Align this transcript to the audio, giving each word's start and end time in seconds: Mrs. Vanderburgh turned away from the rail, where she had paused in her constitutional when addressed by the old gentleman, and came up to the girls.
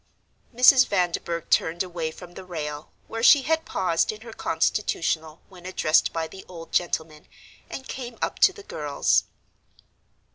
Mrs. 0.51 0.87
Vanderburgh 0.87 1.47
turned 1.51 1.83
away 1.83 2.09
from 2.09 2.33
the 2.33 2.43
rail, 2.43 2.91
where 3.07 3.21
she 3.21 3.43
had 3.43 3.65
paused 3.65 4.11
in 4.11 4.21
her 4.21 4.33
constitutional 4.33 5.41
when 5.47 5.67
addressed 5.67 6.11
by 6.11 6.27
the 6.27 6.43
old 6.49 6.71
gentleman, 6.71 7.27
and 7.69 7.87
came 7.87 8.17
up 8.19 8.39
to 8.39 8.51
the 8.51 8.63
girls. 8.63 9.25